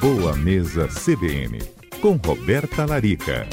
[0.00, 1.58] Boa Mesa CBN,
[2.00, 3.48] com Roberta Larica.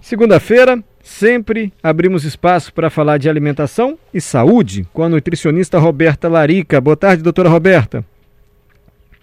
[0.00, 6.80] Segunda-feira, sempre abrimos espaço para falar de alimentação e saúde com a nutricionista Roberta Larica.
[6.80, 8.04] Boa tarde, doutora Roberta.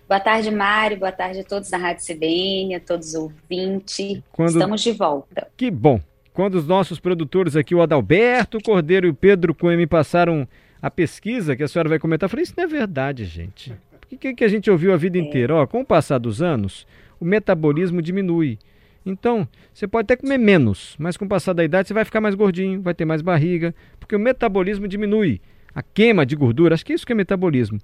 [0.07, 0.98] Boa tarde, Mário.
[0.98, 4.21] Boa tarde a todos da Rádio CBN, a todos os ouvintes.
[4.32, 4.52] Quando...
[4.52, 5.50] Estamos de volta.
[5.57, 6.00] Que bom.
[6.38, 10.48] Quando os nossos produtores aqui, o Adalberto Cordeiro e o Pedro Cunha, me passaram
[10.79, 13.73] a pesquisa que a senhora vai comentar, eu falei, isso não é verdade, gente.
[14.13, 15.55] O que, que a gente ouviu a vida inteira?
[15.55, 16.85] Ó, com o passar dos anos,
[17.20, 18.59] o metabolismo diminui.
[19.03, 22.21] Então, você pode até comer menos, mas com o passar da idade você vai ficar
[22.21, 25.41] mais gordinho, vai ter mais barriga, porque o metabolismo diminui.
[25.73, 27.79] A queima de gordura, acho que é isso que é metabolismo.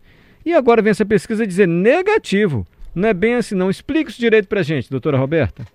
[0.46, 2.68] E agora vem essa pesquisa dizer negativo.
[2.94, 3.72] Não é bem assim, não.
[3.72, 5.66] Explica isso direito pra gente, doutora Roberta.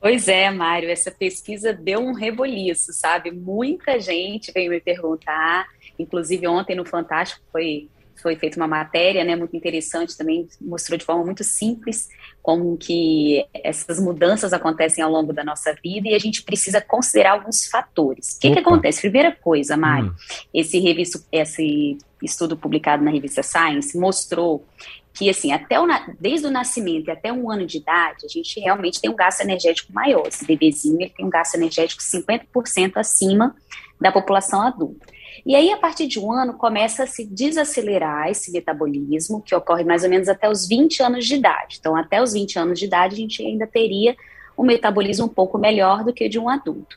[0.00, 3.30] Pois é, Mário, essa pesquisa deu um reboliço, sabe?
[3.30, 5.66] Muita gente veio me perguntar,
[5.98, 7.88] inclusive ontem no Fantástico foi
[8.20, 12.08] foi feita uma matéria, né, muito interessante também, mostrou de forma muito simples
[12.42, 17.32] como que essas mudanças acontecem ao longo da nossa vida e a gente precisa considerar
[17.32, 18.36] alguns fatores.
[18.36, 19.02] O que, que acontece?
[19.02, 20.14] Primeira coisa, Mário, hum.
[20.52, 24.64] esse, revisto, esse estudo publicado na revista Science mostrou
[25.12, 25.86] que, assim, até o,
[26.20, 29.40] desde o nascimento e até um ano de idade, a gente realmente tem um gasto
[29.40, 30.26] energético maior.
[30.28, 33.56] Esse bebezinho, ele tem um gasto energético 50% acima
[34.00, 35.06] da população adulta.
[35.44, 39.84] E aí, a partir de um ano, começa a se desacelerar esse metabolismo, que ocorre
[39.84, 41.78] mais ou menos até os 20 anos de idade.
[41.80, 44.16] Então, até os 20 anos de idade, a gente ainda teria
[44.56, 46.96] um metabolismo um pouco melhor do que o de um adulto.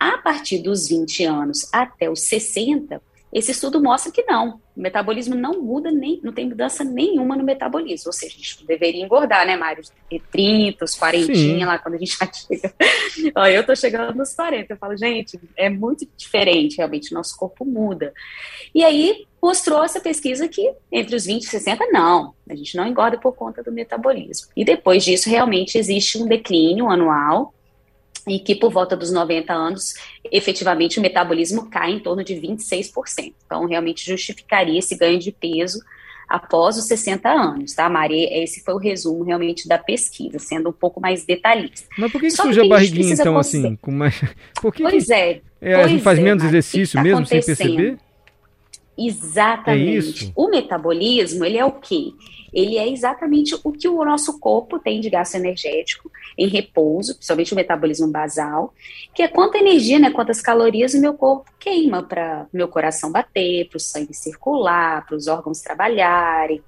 [0.00, 3.00] A partir dos 20 anos até os 60,
[3.32, 7.42] esse estudo mostra que não, o metabolismo não muda, nem, não tem mudança nenhuma no
[7.42, 8.08] metabolismo.
[8.08, 9.82] Ou seja, a gente deveria engordar, né, Mário?
[10.30, 11.64] 30, os 40 Sim.
[11.64, 12.74] lá, quando a gente já chega.
[13.34, 17.64] Ó, eu tô chegando nos 40, eu falo, gente, é muito diferente, realmente, nosso corpo
[17.64, 18.12] muda.
[18.74, 22.86] E aí mostrou essa pesquisa que entre os 20 e 60, não, a gente não
[22.86, 24.48] engorda por conta do metabolismo.
[24.54, 27.54] E depois disso, realmente existe um declínio anual
[28.26, 29.94] e que por volta dos 90 anos,
[30.30, 33.32] efetivamente o metabolismo cai em torno de 26%.
[33.46, 35.80] Então, realmente justificaria esse ganho de peso
[36.28, 38.24] após os 60 anos, tá, Mari?
[38.24, 41.86] Esse foi o resumo realmente da pesquisa, sendo um pouco mais detalhista.
[41.98, 43.76] Mas por que, que surge a barriguinha, então, assim?
[43.76, 44.18] Com mais...
[44.60, 45.12] Por que pois que...
[45.12, 45.40] é.
[45.60, 47.98] é a gente faz é, menos exercício tá mesmo sem perceber?
[48.96, 50.26] Exatamente.
[50.26, 52.12] É o metabolismo, ele é o quê?
[52.52, 57.52] Ele é exatamente o que o nosso corpo tem de gasto energético em repouso, principalmente
[57.52, 58.74] o metabolismo basal,
[59.14, 63.68] que é quanta energia, né, quantas calorias o meu corpo queima para meu coração bater,
[63.68, 66.62] para o sangue circular, para os órgãos trabalharem,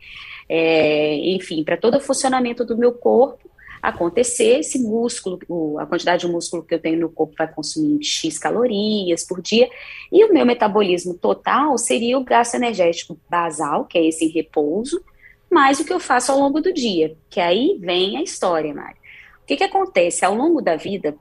[0.48, 3.50] é, enfim, para todo o funcionamento do meu corpo
[3.88, 5.38] acontecer, esse músculo,
[5.78, 9.68] a quantidade de músculo que eu tenho no corpo vai consumir X calorias por dia,
[10.10, 15.04] e o meu metabolismo total seria o gasto energético basal, que é esse em repouso,
[15.50, 18.96] mais o que eu faço ao longo do dia, que aí vem a história, Mari.
[19.42, 20.24] O que, que acontece?
[20.24, 21.14] Ao longo da vida,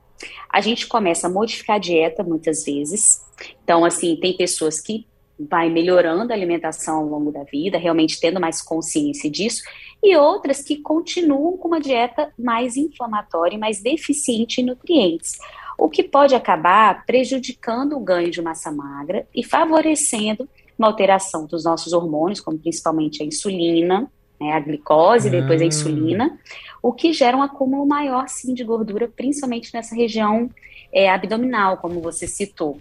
[0.48, 3.22] a gente começa a modificar a dieta muitas vezes.
[3.62, 5.06] Então, assim, tem pessoas que
[5.38, 9.62] vai melhorando a alimentação ao longo da vida, realmente tendo mais consciência disso,
[10.02, 15.38] e outras que continuam com uma dieta mais inflamatória e mais deficiente em nutrientes,
[15.78, 21.64] o que pode acabar prejudicando o ganho de massa magra e favorecendo uma alteração dos
[21.64, 25.68] nossos hormônios, como principalmente a insulina, né, a glicose, depois a hum.
[25.68, 26.38] insulina,
[26.82, 30.50] o que gera um acúmulo maior, sim, de gordura, principalmente nessa região
[30.92, 32.78] é, abdominal, como você citou.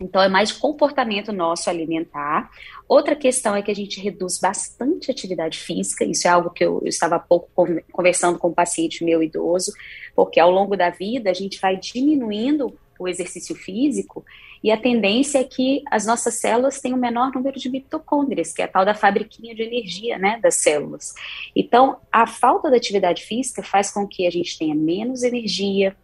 [0.00, 2.50] Então, é mais comportamento nosso alimentar.
[2.88, 6.04] Outra questão é que a gente reduz bastante a atividade física.
[6.04, 7.48] Isso é algo que eu, eu estava há pouco
[7.92, 9.72] conversando com um paciente meu idoso,
[10.14, 14.24] porque ao longo da vida a gente vai diminuindo o exercício físico
[14.62, 18.62] e a tendência é que as nossas células tenham o menor número de mitocôndrias, que
[18.62, 21.14] é a tal da fabriquinha de energia né, das células.
[21.54, 25.96] Então, a falta da atividade física faz com que a gente tenha menos energia,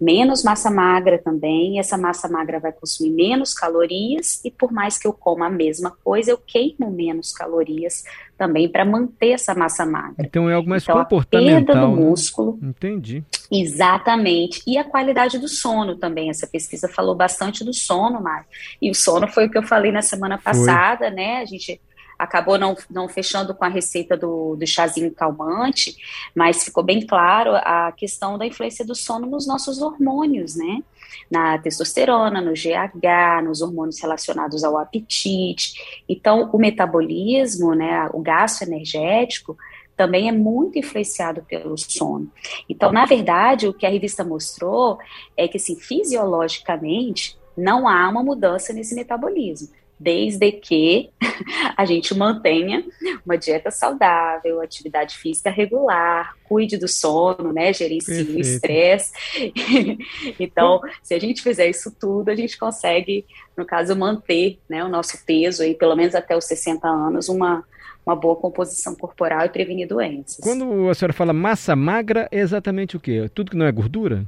[0.00, 5.06] menos massa magra também, essa massa magra vai consumir menos calorias, e por mais que
[5.06, 8.04] eu coma a mesma coisa, eu queimo menos calorias
[8.36, 10.14] também para manter essa massa magra.
[10.18, 11.56] Então é algo mais então, comportamental.
[11.56, 12.02] A perda do né?
[12.04, 12.58] músculo.
[12.62, 13.24] Entendi.
[13.50, 14.62] Exatamente.
[14.66, 16.28] E a qualidade do sono também.
[16.28, 18.46] Essa pesquisa falou bastante do sono, Mário.
[18.80, 21.16] E o sono foi o que eu falei na semana passada, foi.
[21.16, 21.38] né?
[21.38, 21.80] A gente
[22.18, 25.96] acabou não, não fechando com a receita do, do chazinho calmante,
[26.34, 30.82] mas ficou bem claro a questão da influência do sono nos nossos hormônios, né?
[31.30, 36.02] Na testosterona, no GH, nos hormônios relacionados ao apetite.
[36.08, 39.56] Então, o metabolismo, né, o gasto energético,
[39.96, 42.30] também é muito influenciado pelo sono.
[42.68, 44.98] Então, na verdade, o que a revista mostrou
[45.36, 49.68] é que, assim, fisiologicamente, não há uma mudança nesse metabolismo
[49.98, 51.10] desde que
[51.76, 52.84] a gente mantenha
[53.24, 59.12] uma dieta saudável, atividade física regular, cuide do sono, né, gerencie o estresse.
[60.38, 63.24] então, se a gente fizer isso tudo, a gente consegue,
[63.56, 67.64] no caso, manter, né, o nosso peso aí, pelo menos até os 60 anos, uma
[68.06, 70.38] uma boa composição corporal e prevenir doenças.
[70.40, 73.28] Quando a senhora fala massa magra, é exatamente o quê?
[73.34, 74.24] Tudo que não é gordura?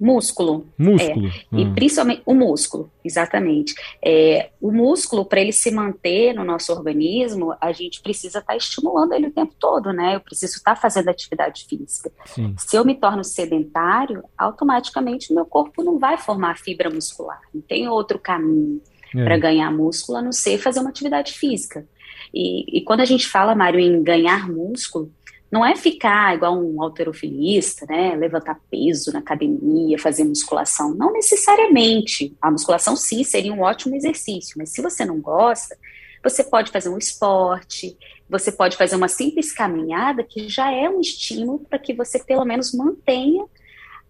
[0.00, 0.66] Músculo.
[0.78, 1.28] Músculo.
[1.28, 1.60] É.
[1.60, 1.72] E ah.
[1.74, 3.74] principalmente o músculo, exatamente.
[4.02, 8.56] É, o músculo, para ele se manter no nosso organismo, a gente precisa estar tá
[8.56, 10.14] estimulando ele o tempo todo, né?
[10.14, 12.10] Eu preciso estar tá fazendo atividade física.
[12.24, 12.54] Sim.
[12.56, 17.40] Se eu me torno sedentário, automaticamente o meu corpo não vai formar fibra muscular.
[17.52, 18.80] Não tem outro caminho
[19.14, 19.22] é.
[19.22, 21.86] para ganhar músculo a não ser fazer uma atividade física.
[22.32, 25.12] E, e quando a gente fala, Mário, em ganhar músculo,
[25.50, 28.14] não é ficar igual um alterofilista, né?
[28.14, 30.94] Levantar peso na academia, fazer musculação.
[30.94, 32.36] Não necessariamente.
[32.40, 35.76] A musculação, sim, seria um ótimo exercício, mas se você não gosta,
[36.22, 37.96] você pode fazer um esporte,
[38.28, 42.44] você pode fazer uma simples caminhada, que já é um estímulo para que você, pelo
[42.44, 43.44] menos, mantenha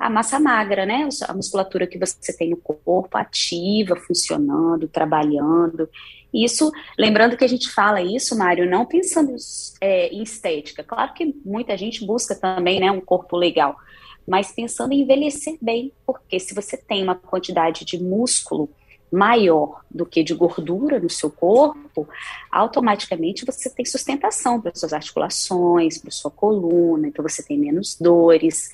[0.01, 1.07] a massa magra, né?
[1.29, 5.87] A musculatura que você tem no corpo ativa, funcionando, trabalhando.
[6.33, 9.35] Isso, lembrando que a gente fala isso, Mário, não pensando
[9.79, 10.83] é, em estética.
[10.83, 13.77] Claro que muita gente busca também né, um corpo legal,
[14.27, 18.71] mas pensando em envelhecer bem, porque se você tem uma quantidade de músculo
[19.11, 22.09] maior do que de gordura no seu corpo,
[22.51, 28.71] automaticamente você tem sustentação para suas articulações, para sua coluna, então você tem menos dores,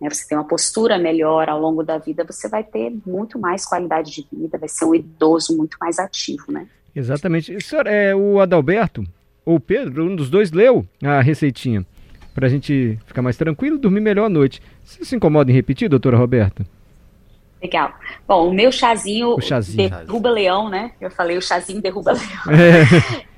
[0.00, 3.66] né, você tem uma postura melhor ao longo da vida, você vai ter muito mais
[3.66, 6.68] qualidade de vida, vai ser um idoso muito mais ativo, né?
[6.94, 7.60] Exatamente.
[7.60, 9.04] Senhor, é, o Adalberto,
[9.44, 11.86] ou Pedro, um dos dois leu a receitinha.
[12.34, 14.62] Para a gente ficar mais tranquilo e dormir melhor à noite.
[14.84, 16.64] Você se incomoda em repetir, doutora Roberta?
[17.62, 17.92] Legal.
[18.26, 19.90] Bom, o meu chazinho, o chazinho.
[19.90, 20.92] derruba leão, né?
[21.00, 22.12] Eu falei o chazinho derruba
[22.46, 22.60] leão.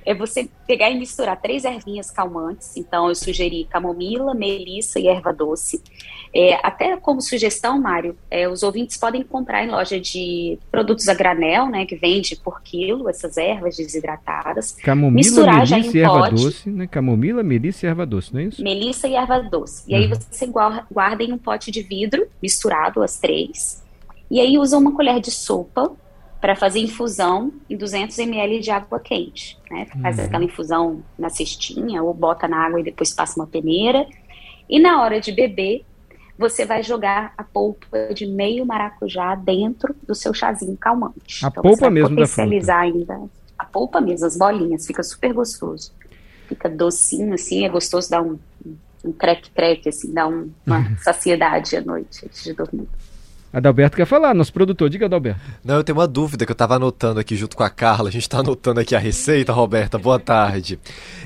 [0.07, 0.13] É.
[0.13, 2.77] é você pegar e misturar três ervinhas calmantes.
[2.77, 5.83] Então, eu sugeri camomila, melissa e erva doce.
[6.35, 11.15] É, até como sugestão, Mário, é, os ouvintes podem comprar em loja de produtos a
[11.15, 14.73] granel, né, que vende por quilo essas ervas desidratadas.
[14.73, 16.35] Camomila, misturar melissa já em e erva pote.
[16.43, 16.87] doce, né?
[16.87, 18.63] Camomila, melissa e erva doce, não é isso?
[18.63, 19.85] Melissa e erva doce.
[19.87, 20.01] E uhum.
[20.01, 20.47] aí você
[20.91, 23.83] guarda em um pote de vidro, misturado as três.
[24.33, 25.93] E aí usa uma colher de sopa
[26.41, 29.59] para fazer infusão em 200 ml de água quente.
[29.71, 29.87] Né?
[30.01, 30.25] Faz uhum.
[30.25, 34.07] aquela infusão na cestinha ou bota na água e depois passa uma peneira.
[34.71, 35.85] E na hora de beber,
[36.39, 41.45] você vai jogar a polpa de meio maracujá dentro do seu chazinho calmante.
[41.45, 42.75] A então, polpa mesmo da fruta.
[42.75, 43.21] ainda
[43.59, 45.93] a polpa mesmo, as bolinhas, fica super gostoso.
[46.49, 48.39] Fica docinho assim, é gostoso dar um
[49.05, 52.89] um creque-creque, assim, dá um, uma saciedade à noite antes de dormir.
[53.53, 54.89] Adalberto quer falar, nosso produtor.
[54.89, 55.39] Diga, Adalberto.
[55.63, 58.09] Não, eu tenho uma dúvida que eu estava anotando aqui junto com a Carla.
[58.09, 59.99] A gente está anotando aqui a receita, Roberta.
[59.99, 60.81] Boa tarde.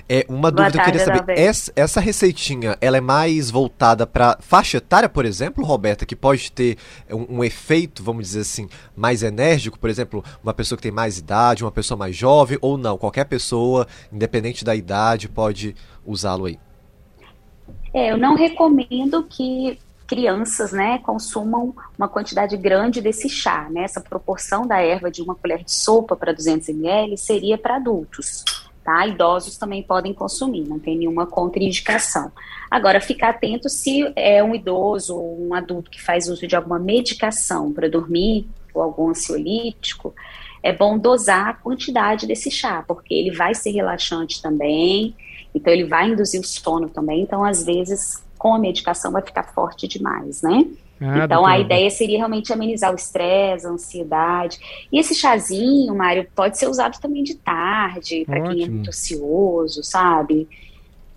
[0.08, 1.38] É uma Boa dúvida tarde, que eu queria saber.
[1.38, 6.50] Essa, essa, receitinha, ela é mais voltada para faixa etária, por exemplo, Roberta, que pode
[6.50, 6.76] ter
[7.08, 11.18] um, um, efeito, vamos dizer assim, mais enérgico, por exemplo, uma pessoa que tem mais
[11.18, 12.98] idade, uma pessoa mais jovem, ou não?
[12.98, 16.58] Qualquer pessoa, independente da idade, pode usá-lo aí.
[17.94, 23.82] É, eu não recomendo que crianças, né, consumam uma quantidade grande desse chá, né?
[23.82, 28.44] Essa proporção da erva de uma colher de sopa para 200 ml seria para adultos,
[28.84, 29.06] tá?
[29.06, 32.30] Idosos também podem consumir, não tem nenhuma contraindicação.
[32.70, 36.78] Agora, ficar atento se é um idoso ou um adulto que faz uso de alguma
[36.78, 40.14] medicação para dormir ou algum ansiolítico,
[40.62, 45.14] é bom dosar a quantidade desse chá, porque ele vai ser relaxante também,
[45.54, 49.42] então ele vai induzir o sono também, então às vezes com a medicação vai ficar
[49.44, 50.66] forte demais, né?
[51.00, 51.52] Ah, então doutora.
[51.52, 54.58] a ideia seria realmente amenizar o estresse, a ansiedade.
[54.90, 59.82] E esse chazinho, Mário, pode ser usado também de tarde, para quem é muito ansioso,
[59.82, 60.48] sabe?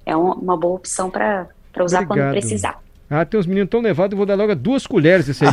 [0.05, 1.47] É uma boa opção para
[1.79, 2.07] usar Obrigado.
[2.07, 2.81] quando precisar.
[3.09, 5.51] Ah, tem uns meninos tão levados, eu vou dar logo duas colheres esse aí.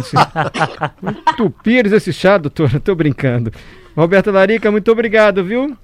[1.32, 3.50] Entupires esse chá, doutora, tô brincando.
[3.96, 5.76] Roberta Larica, muito obrigado, viu?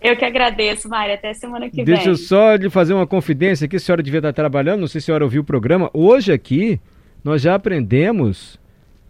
[0.00, 1.14] Eu que agradeço, Mária.
[1.14, 1.94] Até semana que Deixa vem.
[1.96, 3.76] Deixa eu só lhe fazer uma confidência aqui.
[3.76, 5.90] A senhora devia estar trabalhando, não sei se a senhora ouviu o programa.
[5.92, 6.80] Hoje aqui,
[7.24, 8.58] nós já aprendemos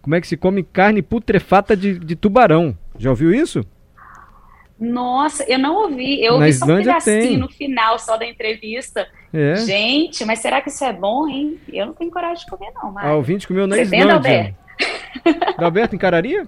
[0.01, 2.75] como é que se come carne putrefata de, de tubarão.
[2.97, 3.63] Já ouviu isso?
[4.79, 6.23] Nossa, eu não ouvi.
[6.23, 7.37] Eu Na ouvi Islândia só um pedacinho tem.
[7.37, 9.05] no final só da entrevista.
[9.33, 9.55] É.
[9.57, 11.59] Gente, mas será que isso é bom, hein?
[11.71, 13.09] Eu não tenho coragem de comer, não, Mário.
[13.09, 14.13] Ah, o ouvinte comeu na Você Islândia.
[14.15, 14.55] Alberto?
[15.57, 16.47] Alberto encararia?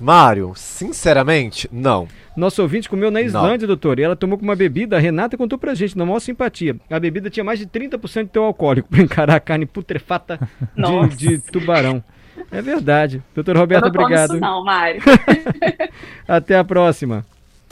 [0.00, 2.08] Mário, sinceramente, não.
[2.36, 3.68] Nosso ouvinte comeu na Islândia, não.
[3.68, 6.76] doutor, e ela tomou com uma bebida, a Renata contou pra gente, na maior simpatia.
[6.90, 10.40] A bebida tinha mais de 30% de teu alcoólico, pra encarar a carne putrefata
[11.16, 12.02] de, de, tubarão.
[12.50, 13.22] É verdade.
[13.34, 14.40] Doutor Roberto, obrigado.
[14.40, 15.02] Não, Mário.
[16.26, 17.24] Até a próxima.